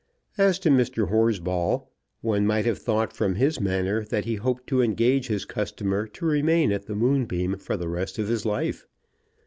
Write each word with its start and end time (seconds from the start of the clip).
As 0.39 0.57
to 0.57 0.71
Mr. 0.71 1.09
Horsball, 1.11 1.91
one 2.21 2.43
might 2.43 2.65
have 2.65 2.79
thought 2.79 3.13
from 3.13 3.35
his 3.35 3.59
manner 3.61 4.03
that 4.05 4.25
he 4.25 4.33
hoped 4.33 4.65
to 4.65 4.81
engage 4.81 5.27
his 5.27 5.45
customer 5.45 6.07
to 6.07 6.25
remain 6.25 6.71
at 6.71 6.87
the 6.87 6.95
Moonbeam 6.95 7.59
for 7.59 7.77
the 7.77 7.87
rest 7.87 8.17
of 8.17 8.27
his 8.27 8.43
life. 8.43 8.87